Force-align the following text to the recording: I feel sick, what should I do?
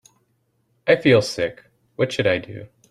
I 0.87 0.95
feel 0.95 1.21
sick, 1.21 1.65
what 1.95 2.11
should 2.11 2.25
I 2.25 2.39
do? 2.39 2.67